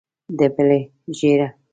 د 0.37 0.39
بلې 0.55 0.79
ژېړه. 1.17 1.47